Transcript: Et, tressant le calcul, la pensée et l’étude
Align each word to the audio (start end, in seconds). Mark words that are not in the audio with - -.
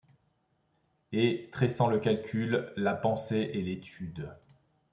Et, 1.11 1.49
tressant 1.51 1.85
le 1.87 1.99
calcul, 1.99 2.73
la 2.75 2.95
pensée 2.95 3.51
et 3.53 3.61
l’étude 3.61 4.31